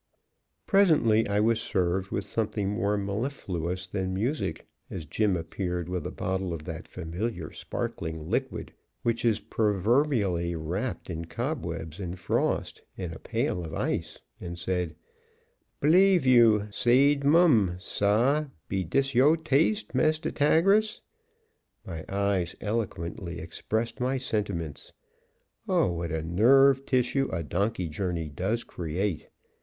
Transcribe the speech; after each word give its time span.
Presently 0.65 1.27
I 1.27 1.39
was 1.39 1.61
served 1.61 2.09
with 2.09 2.25
something 2.25 2.69
more 2.69 2.97
mellifluous 2.97 3.85
than 3.85 4.15
music, 4.15 4.65
as 4.89 5.05
Jim 5.05 5.37
appeared 5.37 5.87
with 5.87 6.07
a 6.07 6.11
bottle 6.11 6.53
of 6.55 6.63
that 6.65 6.87
familiar 6.87 7.51
sparkling 7.51 8.27
liquid, 8.27 8.73
which 9.03 9.23
is 9.23 9.39
proverbially 9.41 10.55
wrapped 10.55 11.11
in 11.11 11.25
cobwebs 11.25 11.99
and 11.99 12.17
frost, 12.17 12.81
in 12.97 13.11
a 13.13 13.19
pail 13.19 13.63
of 13.63 13.75
ice, 13.75 14.17
and 14.39 14.57
said: 14.57 14.95
"Believe 15.79 16.25
yo' 16.25 16.67
sayed 16.71 17.21
Mumm, 17.23 17.75
Sah 17.79 18.45
be 18.67 18.83
dis 18.83 19.13
yo' 19.13 19.35
taste, 19.35 19.93
Mistah 19.93 20.31
'Tagras?" 20.31 20.99
My 21.85 22.03
eyes 22.09 22.55
eloquently 22.59 23.37
expressed 23.37 23.99
my 23.99 24.17
sentiments. 24.17 24.93
Oh, 25.69 25.91
what 25.91 26.11
a 26.11 26.23
nerve 26.23 26.87
tissue 26.87 27.29
a 27.31 27.43
donkey 27.43 27.87
journey 27.87 28.29
does 28.29 28.63
create! 28.63 29.27